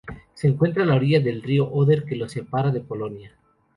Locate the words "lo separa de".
2.15-2.81